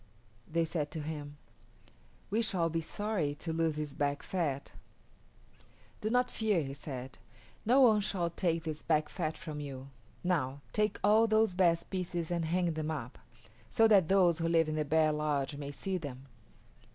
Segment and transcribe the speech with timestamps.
[0.51, 1.37] They said to him,
[2.31, 4.71] "We shall be sorry to lose this back fat."
[6.01, 7.19] "Do not fear," he said.
[7.67, 9.89] "No one shall take this back fat from you.
[10.23, 13.19] Now, take all those best pieces and hang them up,
[13.69, 16.25] so that those who live in the bear lodge may see them."